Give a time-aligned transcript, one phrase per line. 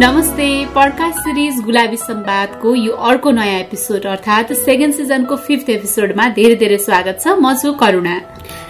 [0.00, 6.54] नमस्ते podcast series गुलाबी सम्वादको यो अर्को नयाँ एपिसोड अर्थात् सेकेन्ड सिजनको फिफ्थ एपिसोडमा धेरै
[6.54, 8.14] धेरै स्वागत छ। म छु करुणा।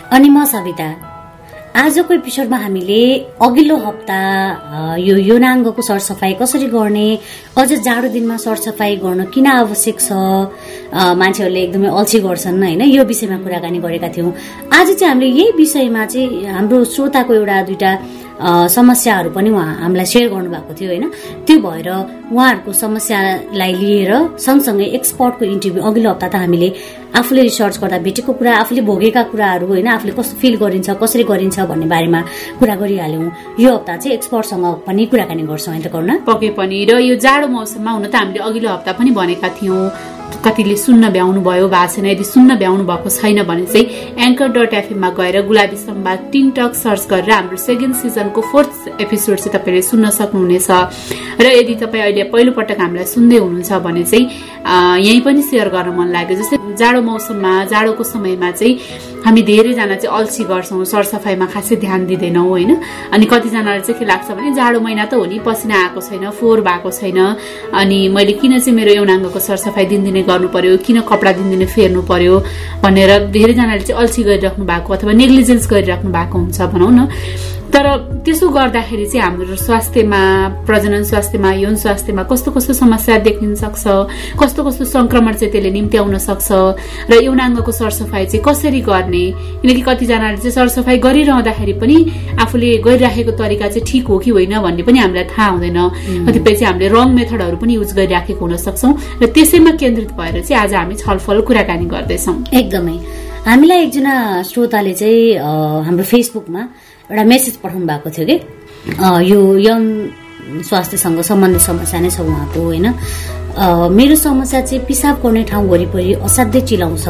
[0.09, 0.89] अनि म सविता।
[1.77, 3.01] आजको एपिसोडमा हामीले
[3.45, 4.21] अघिल्लो हप्ता
[5.05, 7.07] यो योनाङ्गको सरसफाइ कसरी गर्ने
[7.61, 10.13] अझ जाडो दिनमा सरसफाइ गर्न किन आवश्यक छ
[11.21, 12.83] मान्छेहरूले एकदमै अल्छी गर्छन् होइन?
[12.97, 14.33] यो विषयमा कुराकानी गरेका थियौँ।
[14.73, 17.93] आज चाहिँ हामीले यही विषयमा चाहिँ हाम्रो श्रोताको एउटा दुइटा
[18.41, 21.05] समस्याहरू पनि उहाँ हामीलाई सेयर गर्नुभएको थियो होइन?
[21.47, 21.89] त्यो भएर
[22.31, 26.69] उहाँहरूको समस्यालाई लिएर सँगसँगै एक्सपर्टको इन्टरभ्यू अघिल्लो हप्ता त हामीले
[27.19, 29.89] आफूले रिसर्च गर्दा भेटेको कुरा आफूले भोगेका कुराहरू होइन?
[29.99, 32.21] आफूले कस्तो फिल गरिन्छ कसरी गरिन्छ भन्ने बारेमा
[32.61, 36.15] कुरा गरिहाल्यौँ। यो हप्ता चाहिँ एक्सपर्टसँग पनि कुराकानी गर्छौँ होइन त करुणा?
[36.29, 39.83] पके पनि। र यो जाडो मौसममा हुन त हामीले अघिल्लो हप्ता पनि भनेका थियौँ।
[40.45, 43.87] कतिले सुन्न भ्याउनु भयो भएको छैन यदि सुन्न भ्याउनु भएको छैन भने चाहिँ
[44.25, 49.37] एङ्कर डट एफएममा गएर Gulabi Sambad team talk search गरेर हाम्रो सेकेन्ड सिजनको फोर्थ एपिसोड
[49.39, 50.71] चाहिँ तपाईँले सुन्न सक्नुहुनेछ।
[51.43, 54.25] र यदि तपाईँ अहिले पहिलोपटक हामीलाई सुन्दै हुनुहुन्छ भने चाहिँ
[55.07, 60.09] यहीँ पनि सेयर गर्न मन लाग्यो। जस्तै जाडो मौसममा जाडोको समयमा चाहिँ हामी धेरैजना चाहिँ
[60.09, 62.71] अल्छी गर्छौँ सरसफाइमा खासै ध्यान दिँदैनौँ होइन?
[63.13, 66.61] अनि कतिजनालाई चाहिँ के लाग्छ भने जाडो महिना त हो नि पसिना आएको छैन फोहोर
[66.65, 67.19] भएको छैन।
[67.77, 72.35] अनि मैले किन चाहिँ मेरो यौनाङ्गको सरसफाइ दिनदिनै गर्नु पर्यो किन कपडा दिनदिनै फेर्नु पर्यो
[72.81, 77.01] भनेर धेरैजनाले चाहिँ अल्छी गरिराख्नु भएको अथवा नेग्लिजेन्स गरिराख्नु भएको हुन्छ भनौँ न।
[77.73, 77.87] तर
[78.25, 80.21] त्यसो गर्दाखेरि चाहिँ हाम्रो स्वास्थ्यमा
[80.67, 83.85] प्रजनन स्वास्थ्यमा यौन स्वास्थ्यमा कस्तो कस्तो समस्या देखिन सक्छ
[84.41, 86.49] कस्तो कस्तो संक्रमण चाहिँ त्यसले निम्त्याउन सक्छ
[87.11, 89.25] र यौनाङ्गको सरसफाइ चाहिँ कसरी गर्ने
[89.63, 91.97] किनकि कतिजनाले चाहिँ सरसफाइ गरिरहँदाखेरि पनि
[92.41, 95.79] आफूले गरिराखेको तरिका चाहिँ ठिक हो कि होइन भन्ने पनि हामीलाई थाहा हुँदैन।
[96.27, 100.63] कतिपय चाहिँ हामीले रङ मेथडहरू पनि युज गरिराखेको हुन सक्छौँ र त्यसैमा केन्द्रित भएर चाहिँ
[100.65, 104.15] आज हामी छलफल कुराकानी गर्दैछौँ। एकदमै। हामीलाई एकजना
[104.51, 105.37] श्रोताले चाहिँ
[105.87, 106.63] हाम्रो फेसबुकमा
[107.11, 108.37] एउटा मेसेज पठाउनु भएको थियो कि?
[109.31, 109.83] यो यङ
[110.69, 112.87] स्वास्थ्यसँग सम्बन्धित समस्या नै छ उहाँको होइन?
[113.99, 117.07] मेरो समस्या चाहिँ पिसाब गर्ने ठाउँ वरिपरि असाध्यै चिलाउँछ।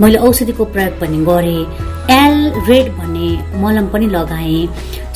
[0.00, 1.62] मैले औषधिको प्रयोग पनि गरेँ।
[2.10, 2.36] एल
[2.68, 3.28] रेड भन्ने
[3.62, 4.68] मलम पनि लगाएँ।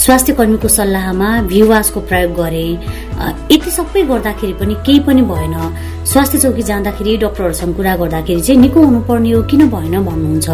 [0.04, 2.68] स्वास्थ्य कर्मीको सल्लाहमा भ्युवासको प्रयोग गरे।
[3.52, 5.54] यति सबै गर्दाखेरि पनि केही पनि भएन।
[6.10, 10.48] स्वास्थ्य चौकी जाँदाखेरि डक्टरहरूसँग कुरा गर्दाखेरि चाहिँ निको हुनुपर्ने हो किन भएन भन्नुहुन्छ।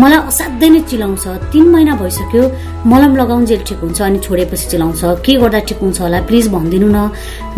[0.00, 2.42] मलाई असाध्यै नै चिलाउँछ। तिन महिना भइसक्यो
[2.90, 6.98] मलम लगाउन्जेल ठिक हुन्छ अनि छोडेपछि चिलाउँछ। के गर्दा ठिक हुन्छ होला प्लिज भनिदिनु न।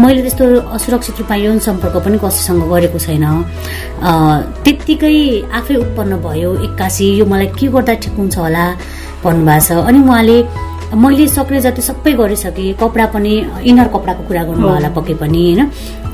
[0.00, 0.44] मैले त्यस्तो
[0.76, 3.24] असुरक्षित रूपमा यौन सम्पर्क पनि कसैसँग गरेको छैन।
[4.64, 5.16] त्यत्तिकै
[5.58, 8.64] आफै उत्पन्न भयो एक्कासी। यो मलाई के गर्दा ठिक हुन्छ होला
[9.24, 10.36] भन्नुभएको छ। अनि उहाँले
[10.94, 13.32] मैले सक्ने जति सबै गरिसकेँ कपडा पनि
[13.66, 15.60] इनर कपडाको कुरा गर्नु होला पक्कै पनि होइन?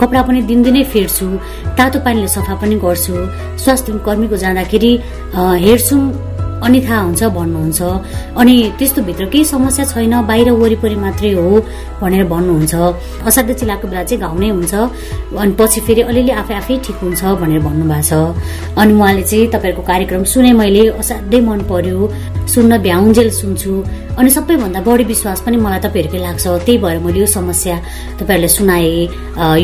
[0.01, 1.27] कपडा पनि दिनदिनै फेर्छु
[1.77, 3.15] तातो पानीले सफा पनि गर्छु
[3.61, 4.93] स्वास्थ्य कर्मीको जाँदाखेरि
[5.65, 5.97] हेर्छु
[6.61, 7.81] अनि थाहा हुन्छ भन्नुहुन्छ।
[8.37, 11.65] अनि त्यस्तो भित्र केही समस्या छैन बाहिर वरिपरि मात्रै हो
[12.01, 12.75] भनेर भन्नुहुन्छ।
[13.25, 14.75] असाध्य चिलाएको बेला चाहिँ घाउ नै हुन्छ।
[15.41, 18.13] अनि पछि फेरि अलिअलि आफै आफै ठिक हुन्छ भनेर भन्नुभएको छ।
[18.77, 21.99] अनि उहाँले चाहिँ तपाईँहरूको कार्यक्रम सुने मैले असाध्यै मन पर्यो।
[22.53, 23.73] सुन्न भ्याउन्जेल सुन्छु।
[24.19, 27.77] अनि सबैभन्दा बढी विश्वास पनि मलाई तपाईँहरूकै लाग्छ। त्यही भएर मैले यो समस्या
[28.21, 28.91] तपाईँहरूले सुनाए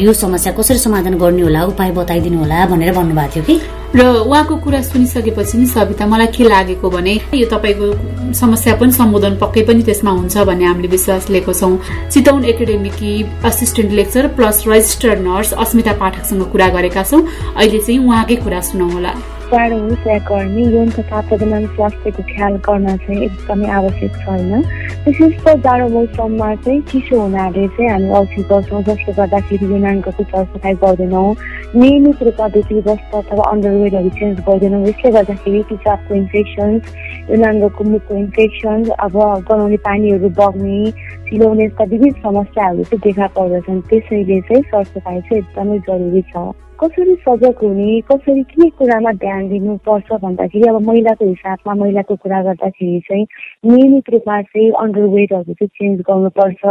[0.04, 3.56] यो समस्या कसरी समाधान गर्ने होला उपाय बताइदिनु होला भनेर भन्नुभएको थियो कि?
[3.96, 9.36] र उहाँको कुरा सुनिसकेपछि नि सविता मलाई के लागेको भने यो तपाईँको समस्या पनि सम्बोधन
[9.40, 11.78] पक्कै पनि त्यसमा हुन्छ भन्ने हामीले विश्वास लिएको छौँ।
[12.12, 13.12] Chitwan एकाडेमीकी
[13.44, 17.22] assistant lecture plus registered nurse Asmita पाठकसँग कुरा गरेका छौँ।
[17.56, 19.14] अहिले चाहिँ उहाँकै कुरा सुनौ होला।
[19.46, 24.52] चाँडो होस् या गर्ने यौन तथा प्रजनन स्वास्थ्यको ख्याल गर्न चाहिँ एकदमै आवश्यक छ होइन?
[25.06, 30.74] विशेष त जाडो मौसममा चाहिँ चिसो हुनाले चाहिँ हामी अल्छी गर्छौँ जसले गर्दाखेरि युनाङ्गको सरसफाइ
[30.82, 31.30] गर्दैनौँ।
[31.76, 36.82] नियमित रूपमा भित्री वस्त्र अथवा अन्डरवेयरहरू चेन्ज गर्दैनौँ यसले गर्दाखेरि पिसाबको इन्फेक्सन्स
[37.30, 40.78] युनाङ्गको मुखको इन्फेक्सन अब गनाउने पानीहरू बग्ने
[41.30, 46.50] चिलाउने यस्ता विविध समस्याहरू चाहिँ देखा पर्दछन्। त्यसैले चाहिँ सरसफाइ चाहिँ एकदमै जरुरी छ।
[46.80, 53.00] कसरी सजग हुने कसरी के कुरामा ध्यान दिनुपर्छ भन्दाखेरि अब महिलाको हिसाबमा महिलाको कुरा गर्दाखेरि
[53.06, 53.26] चाहिँ
[53.64, 56.64] नियमित रूपमा चाहिँ अन्डरवेयरहरू चाहिँ चेन्ज गर्नुपर्छ।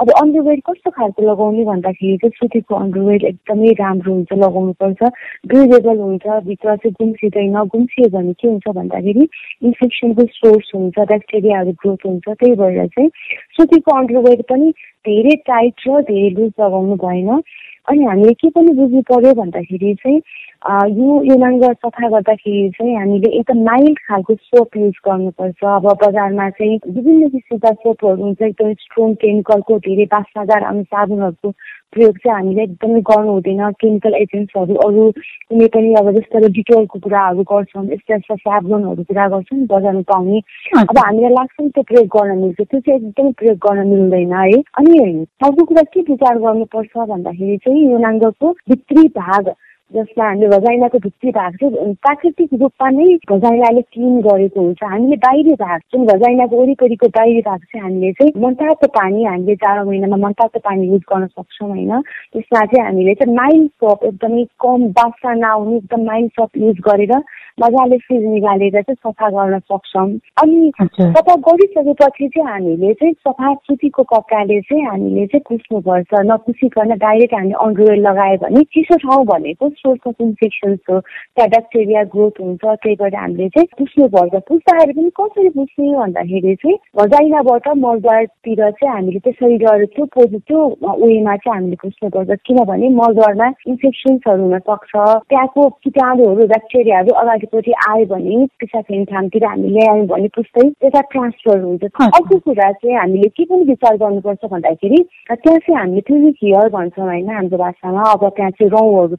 [0.00, 5.10] अब अन्डरवेयर कस्तो खालको लगाउने भन्दाखेरि चाहिँ सुतीको अन्डरवेयर एकदमै राम्रो हुन्छ लगाउनुपर्छ।
[5.46, 9.28] ब्रिजेबल हुन्छ भित्र चाहिँ गुम्सिँदैन। गुम्सियो भने के हुन्छ भन्दाखेरि
[9.70, 13.08] इन्फेक्सनको सोर्स हुन्छ ब्याक्टेरियाहरू ग्रोथ हुन्छ। त्यही भएर चाहिँ
[13.54, 14.72] सुतीको अन्डरवेयर पनि
[15.06, 17.42] धेरै टाइट र धेरै लुज लगाउनु भएन।
[17.86, 20.20] अनि हामीले के पनि बुझ्नु पर्यो भन्दाखेरि चाहिँ
[20.64, 26.78] यो युनाङ्ग सफा गर्दाखेरि चाहिँ हामीले एकदम माइल्ड खालको सोप युज गर्नुपर्छ। अब बजारमा चाहिँ
[26.88, 31.50] विभिन्न किसिमका सोपहरू हुन्छ एकदम स्ट्रङ केमिकलको धेरै बास्नादार अनि साबुनहरूको
[31.92, 35.10] प्रयोग चाहिँ हामीले एकदमै गर्नु हुँदैन। केमिकल एजेन्ट्सहरू अरू
[35.52, 40.40] कुनै पनि अब जस्तो डिटेलको कुराहरू गर्छौँ यस्ता यस्ता साबुनहरू कुरा गर्छौँ बजारमा पाउने।
[40.80, 44.62] अब हामीलाई लाग्छ नि त्यो प्रयोग गर्न मिल्छ। त्यो चाहिँ एकदमै प्रयोग गर्न मिल्दैन है।
[44.80, 44.96] अनि
[45.44, 49.54] अर्को कुरा के विचार गर्नुपर्छ भन्दाखेरि चाहिँ यो नाङ्गको भित्री भाग
[49.94, 55.54] जसमा हामीले भजाइनाको भित्री भाग चाहिँ प्राकृतिक रूपमा नै भजाइनाले क्लिन गरेको हुन्छ। हामीले बाहिरी
[55.60, 60.58] भाग जुन भजाइनाको वरिपरिको बाहिरी भाग चाहिँ हामीले चाहिँ मनतातो पानी हामीले जाडो महिनामा मनतातो
[60.66, 62.00] पानी युज गर्न सक्छौँ होइन?
[62.32, 67.14] त्यसमा चाहिँ हामीले चाहिँ माइल्ड सप एकदमै कम बासा नआउने एकदम माइल्ड सप युज गरेर
[67.62, 70.08] मजाले फ्रिज निकालेर चाहिँ सफा गर्न सक्छौँ।
[70.42, 77.34] अनि सफा गरिसकेपछि चाहिँ हामीले चाहिँ सफा सुतीको कपडाले चाहिँ हामीले चाहिँ पुस्नुपर्छ नपुसिकन डाइरेक्ट
[77.34, 82.64] हामीले अन्डरवेयर लगायो भने चिसो ठाउँ भनेको सोर्स अफ इन्फेक्सन्स हो त्यहाँ ब्याक्टेरिया ग्रोथ हुन्छ
[82.64, 89.18] त्यही भएर हामीले चाहिँ पुस्नुपर्छ पुस्दाखेरि पनि कसरी पुस्ने भन्दाखेरि चाहिँ भजाइनाबाट मलद्वारतिर चाहिँ हामीले
[89.28, 94.92] त्यसरी गरेर त्यो पोजिटिभ वेमा चाहिँ हामीले पुस्नुपर्छ किनभने मलद्वारमा इन्फेक्सन्सहरू हुन सक्छ।
[95.30, 101.58] त्यहाँको किटाणुहरू ब्याक्टेरियाहरू अगाडि माथिपट्टि आयो भने पिसा थामतिर हामी ल्यायौँ भने पुस्तै त्यता ट्रान्सफर
[101.60, 106.68] हुन्छ। अर्को कुरा चाहिँ हामीले के पनि विचार गर्नुपर्छ भन्दाखेरि त्यहाँ चाहिँ हामीले प्युरिक हियर
[106.76, 109.16] भन्छौँ होइन हाम्रो भाषामा। अब त्यहाँ चाहिँ रौँहरू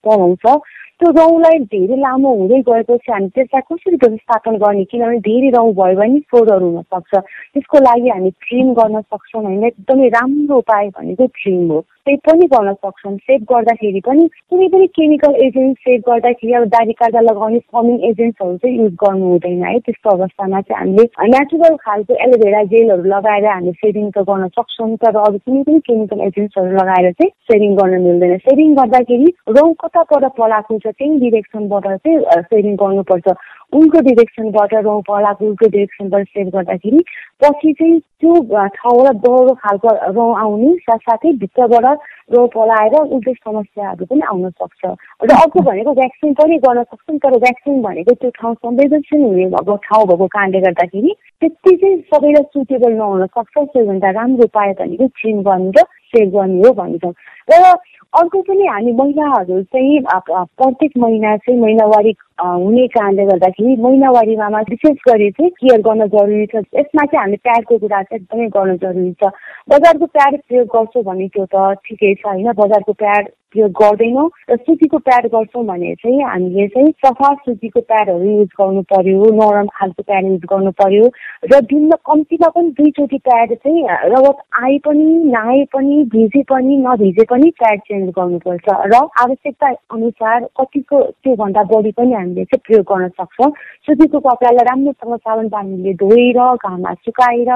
[1.00, 4.84] त्यो रौँलाई धेरै लामो हुँदै गएपछि हामी त्यसलाई कसरी व्यवस्थापन गर्ने?
[4.84, 7.14] किनभने धेरै रौँ भयो भने फोहोरहरू हुनसक्छ।
[7.54, 12.46] त्यसको लागि हामी ट्रिम गर्न सक्छौँ होइन। एकदमै राम्रो उपाय भनेको ट्रिम हो। त्यही पनि
[12.48, 17.60] गर्न सक्छौँ। सेभ गर्दाखेरि पनि कुनै पनि केमिकल एजेन्ट सेभ गर्दाखेरि अब दारी काट्दा लगाउने
[17.60, 21.06] फर्मिङ एजेन्ट्सहरू चाहिँ युज गर्नु हुँदैन है। त्यस्तो अवस्थामा चाहिँ हामीले
[21.36, 26.22] नेचुरल खालको एलोभेरा जेलहरू लगाएर हामी सेभिङ त गर्न सक्छौँ। तर अब कुनै पनि केमिकल
[26.30, 32.42] एजेन्ट्सहरू लगाएर चाहिँ सेभिङ गर्न मिल्दैन। सेभिङ गर्दाखेरि रौँ कताबाट पलाएको छ त्यही डिरेक्सनबाट चाहिँ
[32.50, 33.28] सेभिङ गर्नुपर्छ।
[33.76, 37.00] उनको डिरेक्सनबाट रौँ पलाएको उनको डिरेक्सनबाट सेभ गर्दाखेरि
[37.44, 38.34] पछि चाहिँ त्यो
[38.76, 41.98] ठाउँबाट दोहोरो खालको रौँ आउने साथसाथै भित्रबाट
[42.34, 47.38] रौँ पलाएर उल्टै समस्याहरू पनि आउन सक्छ। र अर्को भनेको भ्याक्सिन पनि गर्न सक्छौँ तर
[47.46, 51.12] भ्याक्सिन भनेको त्यो ठाउँ संवेदनशील हुने भएको ठाउँ भएको कारणले गर्दाखेरि
[51.42, 55.84] त्यति चाहिँ सबैलाई सुटेबल नहुन सक्छ। त्योभन्दा राम्रो उपाय भनेको ट्रिम गर्नु र
[56.14, 57.14] सेभ गर्नु हो भन्छौँ
[57.50, 57.76] र
[58.14, 65.30] अर्को पनि हामी महिलाहरू चाहिँ प्रत्येक महिना चाहिँ महिनावारी हुने कारणले गर्दाखेरि महिनावारीमा विशेष गरी
[65.32, 69.30] चाहिँ केयर गर्न जरुरी छ। यसमा चाहिँ हामी प्याडको कुरा चाहिँ एकदमै गर्न जरुरी छ।
[69.70, 74.56] बजारको प्याड प्रयोग गर्छौँ भने त्यो त ठिकै छ होइन। बजारको प्याड प्रयोग गर्दैनौँ र
[74.58, 80.04] सुतीको प्याड गर्छौँ भने चाहिँ हामीले चाहिँ सफा सुतीको प्याडहरू युज गर्नु पर्यो नरम खालको
[80.04, 81.06] प्याड युज गर्नु पर्यो
[81.52, 87.24] र दिनमा कम्तीमा पनि दुईचोटि प्याड चाहिँ रगत आए पनि नआए पनि भिजे पनि नभिजे
[87.24, 93.08] पनि प्याड चेन्ज गर्नुपर्छ र आवश्यकता अनुसार कतिको त्योभन्दा बढी पनि हामीले चाहिँ प्रयोग गर्न
[93.10, 93.52] सक्छौँ।
[93.86, 97.52] सुतीको कपडालाई राम्रोसँग साबुन पानीले धोएर घाममा सुकाएर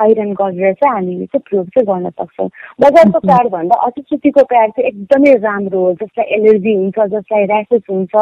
[0.00, 2.48] आइरन गरेर चाहिँ हामीले चाहिँ प्रयोग चाहिँ गर्न सक्छौँ।
[2.80, 8.14] बजारको प्याडभन्दा अति सुतीको प्याड चाहिँ एकदमै राम्रो हो जसलाई एलर्जी हुन्छ जसलाई ऱ्यासेस हुन्छ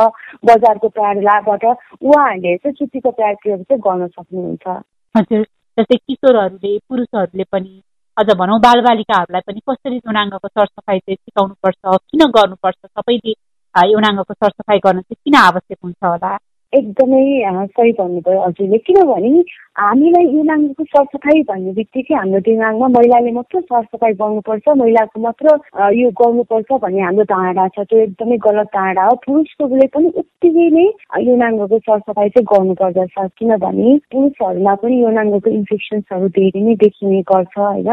[0.44, 4.66] बजारको प्याडबाट उहाँहरूले चाहिँ सुतीको प्याड प्रयोग चाहिँ गर्न सक्नुहुन्छ।
[5.14, 5.44] हजुर
[5.78, 7.80] जस्तै किशोरहरूले पुरुषहरूले पनि
[8.18, 13.34] अझ भनौँ बालबालिकाहरूलाई पनि कसरी यौनाङ्गको सरसफाइ चाहिँ सिकाउनुपर्छ किन गर्नुपर्छ सबैले
[13.74, 16.32] यौनाङ्गको सरसफाइ गर्न चाहिँ किन आवश्यक हुन्छ होला?
[16.72, 19.42] एकदमै सही भन्नुभयो हजुरले। किनभने
[19.78, 25.54] हामीलाई युनाङ्गको सरसफाइ भन्ने बित्तिकै हाम्रो दिमागमा महिलाले मात्र सरसफाइ गर्नुपर्छ महिलाको मात्र
[25.98, 30.86] यो गर्नुपर्छ भन्ने हाम्रो धारणा छ। त्यो एकदमै गलत धारणा हो। पुरुषकोले पनि उत्तिकै नै
[31.28, 37.88] युनाङ्गको सरसफाइ चाहिँ गर्नुपर्दछ। किनभने पुरुषहरूमा पनि युनाङ्गको इन्फेक्सन्सहरू धेरै नै देखिने गर्छ होइन।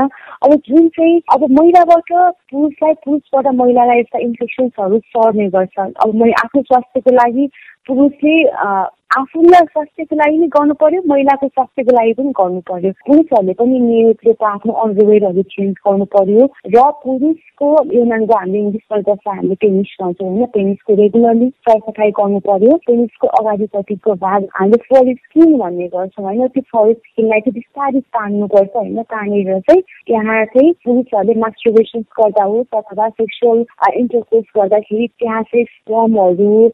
[0.45, 2.11] अब जुन चाहिँ अब महिलाबाट
[2.51, 7.47] पुरुषलाई पुरुषबाट महिलालाई यस्ता इन्फेक्सन्सहरू सर्ने गर्छ अब मैले आफ्नो स्वास्थ्यको लागि
[7.87, 8.43] तो वो मोस्टली
[9.11, 14.41] आफूलाई स्वास्थ्यको लागि पनि गर्नु पर्यो महिलाको स्वास्थ्यको लागि पनि गर्नु पर्यो पुरुषहरूले पनि नियमित
[14.45, 20.45] आफ्नो अन्डरवेयरहरू चेन्ज गर्नु पर्यो र पुरुषको युनानको हामीले इङ्ग्लिसमा जसलाई हामीले पेनिस भन्छौँ होइन
[20.47, 26.65] पेनिसको रेगुलरली सरसफाइ गर्नु पर्यो पेनिसको अगाडिपट्टिको भाग हामीले फरेस्ट स्किन भन्ने गर्छौँ होइन त्यो
[26.73, 33.09] फरेस्ट स्किनलाई चाहिँ बिस्तारै तान्नुपर्छ होइन तानेर चाहिँ त्यहाँ चाहिँ पुरुषहरूले मास्टरबेसन गर्दा होस् अथवा
[33.15, 33.63] सेक्सुअल
[33.95, 35.65] इन्टरकोर्स गर्दाखेरि त्यहाँ चाहिँ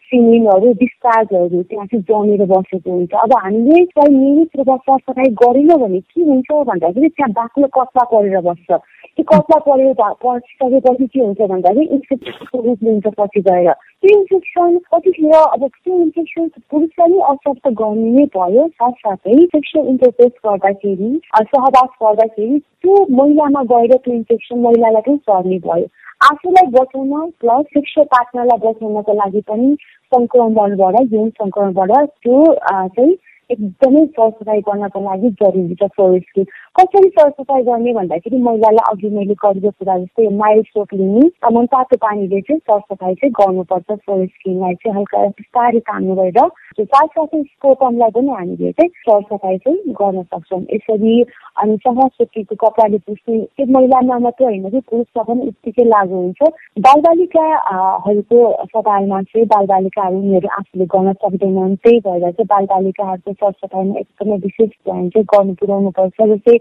[0.07, 5.67] सिमिनहरू डिस्चार्जहरू त्यहाँ चाहिँ जमे जमेर बसेको हुन्छ। अब हामीले चाहिँ नियमित रूपमा सरसफाइ गरेन
[5.67, 8.71] भने के हुन्छ भन्दाखेरि त्यहाँ बाक्लो कच्चा परेर बस्छ।
[9.17, 15.33] त्यो कपडा पऱ्यो पसिसकेपछि के हुन्छ भन्दाखेरि इन्फेक्सनको रूप लिन्छ पछि गएर। त्यो इन्फेक्सन कतिखेर
[15.35, 21.09] अब त्यो इन्फेक्सन पुरुषलाई नै असर त गर्नु नै भयो। साथसाथै सेक्सुअल इन्टरफेस गर्दाखेरि
[21.53, 25.87] सहवास गर्दाखेरि त्यो महिलामा गएर त्यो इन्फेक्सन महिलालाई पनि सर्ने भयो।
[26.29, 29.69] आफूलाई बचाउन प्लस सेक्सुअल पार्टनरलाई बचाउनको लागि पनि
[30.13, 32.39] सङ्क्रमणबाट यौन सङ्क्रमणबाट त्यो
[32.71, 33.13] चाहिँ
[33.51, 36.45] एकदमै सरसफाइ गर्नको लागि जरुरी छ फ्लोर स्किन
[36.79, 41.25] कसरी सरसफाइ गर्ने भन्दाखेरि महिलालाई अघि मैले गरेको कुरा जस्तै माइल्ड सोप लिने
[41.57, 46.39] मन तातो पानीले चाहिँ सरसफाइ चाहिँ गर्नुपर्छ फ्लोर स्किनलाई चाहिँ हल्का बिस्तारै तान्नु भएर
[46.81, 51.15] साथसाथै स्कोटमलाई पनि हामीले चाहिँ सरसफाइ चाहिँ गर्न सक्छौँ। यसरी
[51.61, 56.39] अनि सफासुतीको कपडाले पुस्ने त्यो महिलामा मात्रै होइन कि पुरुषमा पनि उत्तिकै लागु हुन्छ।
[56.87, 58.39] बालबालिकाहरूको
[58.73, 65.09] सफाइमा चाहिँ बालबालिकाहरू उनीहरू आफूले गर्न सक्दैनन्। त्यही भएर चाहिँ बालबालिकाहरूको सरसफाइमा एकदमै विशेष ध्यान
[65.09, 66.57] चाहिँ गर्नु पुऱ्याउनुपर्छ। जस्तै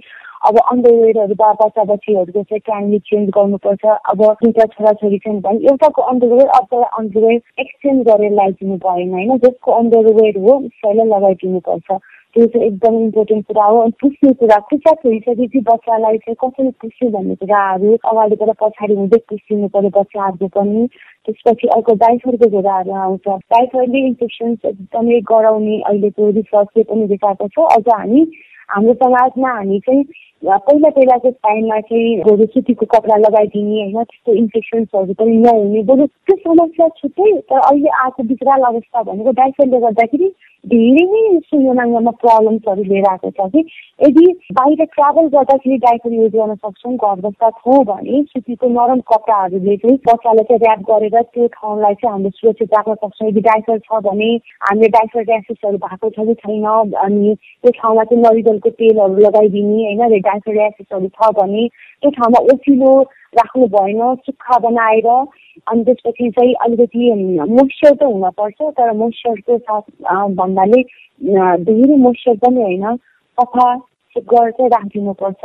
[0.48, 6.02] अब अन्डरवेयरहरू बा बच्चा बच्चीहरूको चाहिँ टाइमली चेन्ज गर्नुपर्छ। अब दुईवटा छोराछोरी छन् भने एउटाको
[6.12, 11.98] अन्डरवेयर अर्को अन्डरवेयर एक्सचेन्ज गरेर लगाइदिनु भएन होइन जसको अन्डरवेयर हो उसैलाई लगाइदिनुपर्छ।
[12.36, 17.08] त्यो चाहिँ एकदम इम्पोर्टेन्ट कुरा हो अनि पुस्ने कुरा खुसा छोइसकेपछि बच्चालाई चाहिँ कसरी पुस्ने
[17.10, 20.86] भन्ने कुराहरू अगाडिबाट पछाडि हुँदै पुस्टिनु पऱ्यो बच्चाहरूको पनि
[21.26, 27.84] त्यसपछि अर्को डाइफरको कुराहरू आउँछ डाइफरले इन्फेक्सन एकदमै गराउने अहिलेको रिसर्चले पनि देखाएको छ अझ
[27.90, 28.22] हामी
[28.68, 30.04] हाम्रो समाजमा हामी चाहिँ
[30.42, 36.88] पहिला पहिलाको टाइममा चाहिँ सुतीको कपडा लगाइदिने होइन त्यस्तो इन्फेक्सन्सहरू पनि नहुने बरु त्यो समस्या
[36.96, 40.30] छुट्टै तर अहिले आएको विकराल अवस्था भनेको डाइफरले गर्दाखेरि
[40.64, 43.60] धेरै नै सुयोनाङ्गमा प्रब्लम्सहरू लिएर आएको छ कि।
[44.00, 49.76] यदि बाहिर ट्राभल गर्दाखेरि डाइफर युज गर्न सक्छौँ घर बस्दा छौँ भने सुतीको नरम कपडाहरूले
[49.76, 54.00] चाहिँ बच्चालाई चाहिँ ऱ्याप गरेर त्यो ठाउँलाई चाहिँ हामीले सुरक्षित राख्न सक्छौँ। यदि डाइफर छ
[54.08, 54.30] भने
[54.64, 56.66] हामीले डाइफर ऱ्यासेसहरू भएको छ कि छैन
[57.04, 62.94] अनि त्यो ठाउँमा चाहिँ नरिवलको तेलहरू लगाइदिने होइन डाइफर ऱ्यासेसहरू छ भने त्यो ठाउँमा ओसिलो
[63.38, 67.12] राख्नु भएन सुक्खा बनाएर अनि त्यसपछि चाहिँ अलिकति
[67.50, 69.84] मोइस्चर त हुनपर्छ तर मोइस्चरको साथ
[70.40, 70.82] भन्नाले
[71.68, 72.96] धेरै मोइस्चर पनि होइन।
[73.38, 73.68] सफा
[74.16, 75.42] गरेर चाहिँ राखिदिनुपर्छ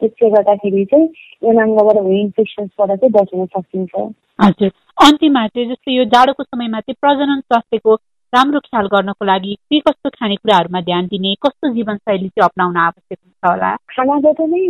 [0.00, 1.06] त्यसले गर्दाखेरि चाहिँ
[1.44, 3.94] यौनाङ्गबाट हुने इन्फेक्सन्सबाट चाहिँ बचाउन सकिन्छ।
[4.40, 4.70] हजुर।
[5.06, 7.96] अन्तिममा चाहिँ जस्तै यो जाडोको समयमा चाहिँ प्रजनन स्वास्थ्यको
[8.34, 13.50] राम्रो ख्याल गर्नको लागि के कस्तो खानेकुराहरूमा ध्यान दिने कस्तो जीवनशैली चाहिँ अप्नाउन आवश्यक हुन्छ
[13.50, 13.70] होला?
[13.94, 14.62] खानाबाट नै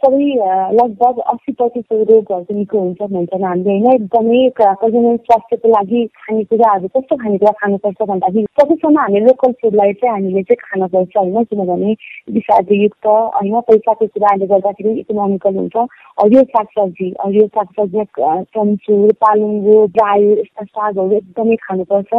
[0.00, 0.28] सबै
[0.80, 7.16] लगभग अस्सी प्रतिशत रोगहरू निको हुन्छ भन्छन् हामीले होइन एकदमै प्रजनन स्वास्थ्यको लागि खानेकुराहरू कस्तो
[7.24, 11.92] खानेकुरा खानुपर्छ भन्दाखेरि सकेसम्म हामी लोकल फुडलाई चाहिँ हामीले चाहिँ खानुपर्छ होइन। किनभने
[12.38, 15.76] विषादयुक्त होइन पैसाको कुराहरूले गर्दाखेरि इकोनोमिकल हुन्छ।
[16.22, 22.12] हरियो सागसब्जी हरियो सागसब्जीमा चम्चुर पालुङ्गो गायो यस्ता सागहरू एकदमै खानुपर्छ।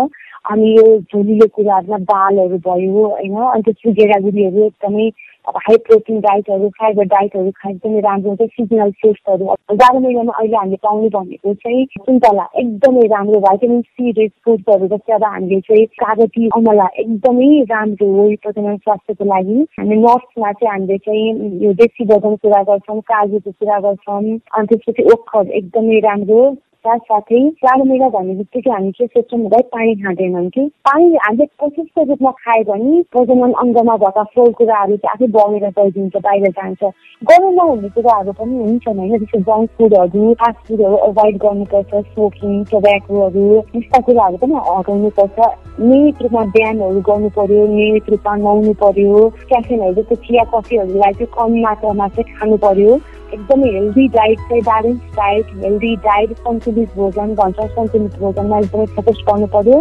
[0.45, 3.35] अनि यो झोलिलो कुराहरूमा दालहरू भयो होइन?
[3.35, 5.09] अनि त्यसपछि गेडागुडीहरू एकदमै
[5.47, 9.45] अब हाई प्रोटिन डाइटहरू फाइबर डाइटहरू खाए पनि राम्रो हुन्छ। सिजनल फ्रुट्सहरू
[9.81, 15.13] जाडो महिनामा अहिले हामीले पाउने भनेको चाहिँ सुन्तला एकदमै राम्रो भाइटामिन सी रिच फ्रुट्सहरू जस्तै
[15.13, 20.97] अब हामीले चाहिँ कागती अमला एकदमै राम्रो हो प्रजनन स्वास्थ्यको लागि। हामी नर्समा चाहिँ हामीले
[20.97, 26.43] चाहिँ यो देशी बदनको कुरा गर्छौँ काजुको कुरा गर्छौँ। अनि त्यसपछि ओखर एकदमै राम्रो।
[26.85, 32.31] साथसाथै जाडो महिना भन्ने बित्तिकै हामी के सोच्छौँ पानी खाँदैनौँ कि। पानी हामीले प्रशस्त रूपमा
[32.41, 36.81] खायो भने प्रजनन अङ्गमा भएका फोल कुराहरू चाहिँ आफै बगेर गइदिन्छ बाहिर जान्छ।
[37.21, 43.45] गर्नु नहुने कुराहरू पनि हुन्छन् होइन जस्तो जङ्क फुडहरू फास्ट फुडहरू एभोइड गर्नुपर्छ स्मोकिङ टोब्याकोहरू
[43.77, 45.39] यस्ता कुराहरू पनि हटाउनुपर्छ।
[45.79, 51.61] नियमित रूपमा बिहानहरू गर्नु पर्यो नियमित रूपमा नुहाउनु पर्यो क्याफेनहरू जस्तो चिया कफीहरूलाई चाहिँ कम
[51.61, 52.99] मात्रामा चाहिँ खानु पर्यो
[53.33, 59.23] एकदमै हेल्दी डाइट चाहिँ ब्यालेन्स डाइट हेल्दी डाइट सन्तुलित भोजन भन्छ सन्तुलित भोजनमा एकदमै फोकस
[59.29, 59.79] गर्नु पर्यो।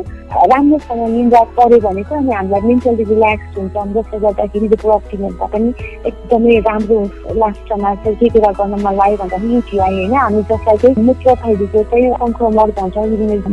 [0.51, 5.73] राम्रोसँग निन्द्रा पऱ्यो भने चाहिँ अनि हामीलाई मेन्टली रिल्याक्स हुन्छ। जसले गर्दाखेरि हेल्थमा पनि
[6.07, 6.99] एकदमै राम्रो
[7.41, 11.83] लास्टमा चाहिँ के कुरा गर्न मन लाग्यो भन्दाखेरि युटिआई होइन। हामी जसलाई चाहिँ मूत्र थैलीको
[11.91, 12.97] चाहिँ सङ्क्रमण भन्छ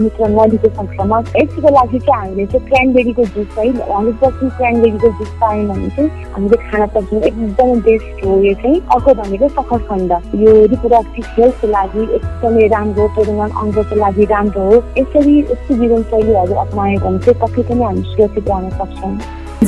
[0.03, 5.31] मूत्र नलीको सङ्क्रमण। यसको लागि चाहिँ हामीले चाहिँ क्रानबेरीको जुस है हन्ड्रेड पर्सेन्ट क्रानबेरीको जुस
[5.41, 10.11] पायौँ भने चाहिँ हामीले खान सक्छौँ। एकदमै बेस्ट हो यो चाहिँ। अर्को भनेको सखर खण्ड।
[10.43, 16.99] यो रिप्रोडक्टिभ हेल्थको लागि एकदमै राम्रो प्रजनन अङ्गको लागि राम्रो हो। यसरी यस्तो जीवनशैलीहरू अप्नायो
[17.07, 19.17] भने चाहिँ पक्कै पनि हामी सुरक्षित रहन सक्छौँ।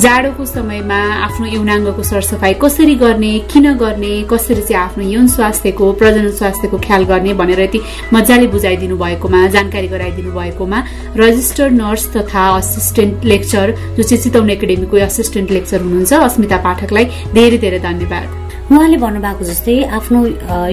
[0.02, 6.30] जाडोको समयमा आफ्नो यौनाङ्गको सरसफाइ कसरी गर्ने किन गर्ने कसरी चाहिँ आफ्नो यौन स्वास्थ्यको प्रजनन
[6.40, 7.80] स्वास्थ्यको ख्याल गर्ने भनेर यति
[8.14, 10.82] मजाले बुझाइदिनु भएकोमा जानकारी गराइदिनु भएकोमा
[11.22, 17.58] रजिस्टर्ड नर्स तथा असिस्टेन्ट लेक्चर जो चाहिँ चितौन एकाडेमीको असिस्टेन्ट लेक्चर हुनुहुन्छ अस्मिता पाठकलाई धेरै
[17.58, 18.39] धेरै धन्यवाद।
[18.70, 20.18] उहाँले भन्नुभएको जस्तै आफ्नो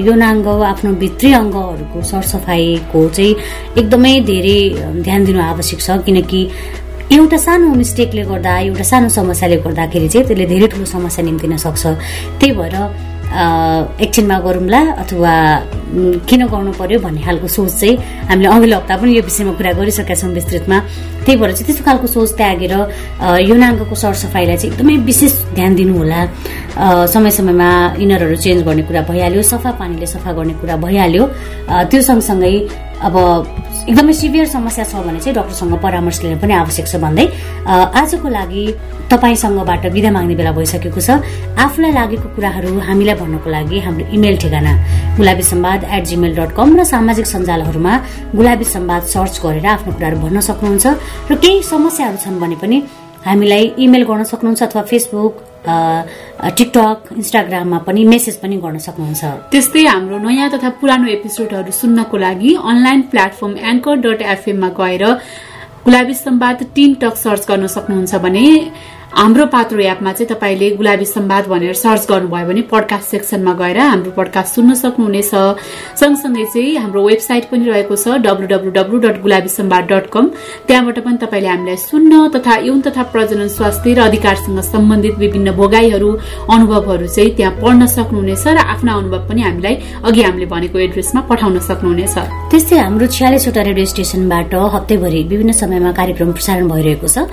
[0.08, 3.34] यौनाङ्ग आफ्नो भित्री अङ्गहरूको सरसफाइको चाहिँ
[3.82, 4.60] एकदमै धेरै
[5.02, 6.42] ध्यान दिनु आवश्यक छ। किनकि
[7.18, 11.84] एउटा सानो मिस्टेकले गर्दा एउटा सानो समस्याले गर्दाखेरि चाहिँ त्यसले धेरै ठुलो समस्या निम्तिन सक्छ।
[12.38, 12.76] त्यही भएर
[13.28, 15.34] एकछिनमा गरौँला अथवा
[16.30, 17.96] किन गर्नु पर्यो भन्ने खालको सोच चाहिँ
[18.30, 20.78] हामीले अघिल्लो हप्ता पनि यो विषयमा कुरा गरिसकेका छौँ विस्तृतमा।
[21.28, 22.74] त्यही भएर चाहिँ त्यस्तो खालको सोच त्यागेर
[23.52, 26.20] यौनाङ्गको सरसफाइलाई चाहिँ एकदमै विशेष ध्यान दिनुहोला।
[27.12, 27.70] समय समयमा
[28.00, 31.24] इनरहरू चेन्ज गर्ने कुरा भइहाल्यो सफा पानीले सफा गर्ने कुरा भइहाल्यो।
[31.92, 32.56] त्यो सँगसँगै
[32.98, 33.16] अब
[33.88, 37.26] एकदमै सिभियर समस्या छ भने चाहिँ डक्टरसँग परामर्श लिन पनि आवश्यक छ भन्दै
[37.68, 38.64] आजको लागि
[39.12, 41.10] तपाईँसँगबाट विदा माग्ने बेला भइसकेको छ।
[41.56, 44.74] आफूलाई लागेको कुराहरू हामीलाई भन्नको लागि हाम्रो इमेल ठेगाना
[45.18, 47.94] Gulabi Sambad at Gmail dot com र सामाजिक सञ्जालहरूमा
[48.36, 50.86] गुलाबी सम्वाद सर्च गरेर आफ्नो कुराहरू भन्न सक्नुहुन्छ।
[51.32, 52.78] र केही समस्याहरू छन् भने पनि
[53.26, 55.34] हामीलाई इमेल गर्न सक्नुहुन्छ अथवा फेसबुक
[56.58, 62.52] टिकटक इन्स्टाग्राममा पनि मेसेज पनि गर्न सक्नुहुन्छ। त्यस्तै हाम्रो नयाँ तथा पुरानो एपिसोडहरू सुन्नको लागि
[62.72, 65.04] अनलाइन प्लेटफर्म एङ्कर डट एफएममा गएर
[65.86, 68.48] Gulabi Sambad team talk search गर्न सक्नुहुन्छ भने
[69.18, 74.12] हाम्रो पात्रो एपमा चाहिँ तपाईँले गुलाबी सम्वाद भनेर सर्च गर्नुभयो भने पडकास्ट सेक्सनमा गएर हाम्रो
[74.14, 75.32] पडकास्ट सुन्न सक्नुहुनेछ।
[75.98, 80.26] सँगसँगै चाहिँ हाम्रो वेबसाइट पनि रहेको छ W dot Gulabi Sambad dot com
[80.68, 86.10] त्यहाँबाट पनि तपाईँले हामीलाई सुन्न तथा यौन तथा प्रजनन स्वास्थ्य र अधिकारसँग सम्बन्धित विभिन्न भोगाईहरू
[86.54, 91.58] अनुभवहरू चाहिँ त्यहाँ पढ्न सक्नुहुनेछ र आफ्ना अनुभव पनि हामीलाई अघि हामीले भनेको एड्रेसमा पठाउन
[91.66, 92.16] सक्नुहुनेछ।
[92.54, 97.26] त्यस्तै हाम्रो छ्यालिसवटा रेडियो स्टेशनबाट हप्तैभरि विभिन्न समयमा कार्यक्रम प्रसारण भइरहेको छ।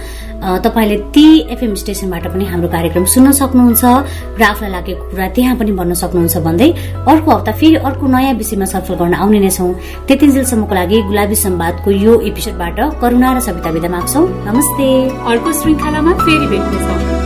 [0.64, 3.85] तपाईँले ती एफएम स्टेसनबाट पनि हाम्रो कार्यक्रम सुन्न सक्नुहुन्छ
[4.38, 6.69] र आफूलाई लागेको कुरा त्यहाँ पनि भन्न सक्नुहुन्छ भन्दै
[7.11, 9.73] अर्को हप्ता फेरि अर्को नयाँ विषयमा सफल गर्न आउने नै छौँ।
[10.09, 14.88] त्यतिन्जेलसम्मको लागि गुलाबी सम्वादको यो एपिसोडबाट करुणा र सविता विदा माग्छौ। नमस्ते।
[15.31, 17.24] अर्को श्रृङ्खलामा फेरि भेट्नेछौँ।